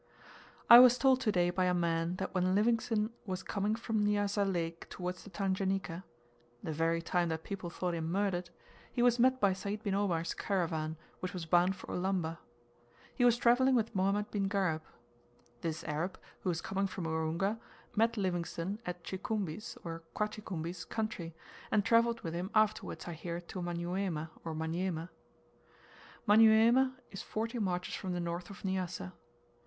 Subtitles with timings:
[0.67, 4.43] I was told to day by a man that when Livingstone was coming from Nyassa
[4.43, 6.03] Lake towards the Tanganika
[6.63, 8.49] (the very time that people thought him murdered)
[8.91, 12.39] he was met by Sayd bin Omar's caravan, which was bound for Ulamba.
[13.13, 14.81] He was travelling with Mohammed bin Gharib.
[15.61, 17.59] This Arab, who was coming from Urunga,
[17.95, 21.35] met Livingstone at Chi cumbi's, or Kwa chi kumbi's, country,
[21.69, 25.09] and travelled with him afterwards, I hear, to Manyuema or Manyema.
[26.27, 29.13] Manyuema is forty marches from the north of Nyassa.